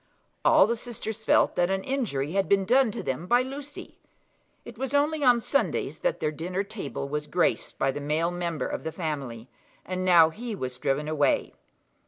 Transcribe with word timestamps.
All 0.43 0.65
the 0.65 0.75
sisters 0.75 1.23
felt 1.23 1.55
that 1.55 1.69
an 1.69 1.83
injury 1.83 2.31
had 2.31 2.49
been 2.49 2.65
done 2.65 2.89
to 2.89 3.03
them 3.03 3.27
by 3.27 3.43
Lucy. 3.43 3.99
It 4.65 4.75
was 4.75 4.95
only 4.95 5.23
on 5.23 5.39
Sundays 5.41 5.99
that 5.99 6.19
their 6.19 6.31
dinner 6.31 6.63
table 6.63 7.07
was 7.07 7.27
graced 7.27 7.77
by 7.77 7.91
the 7.91 8.01
male 8.01 8.31
member 8.31 8.65
of 8.65 8.83
the 8.83 8.91
family, 8.91 9.47
and 9.85 10.03
now 10.03 10.31
he 10.31 10.55
was 10.55 10.79
driven 10.79 11.07
away. 11.07 11.53